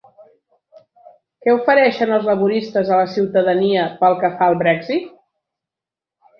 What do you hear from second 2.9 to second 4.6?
a la ciutadania pel que fa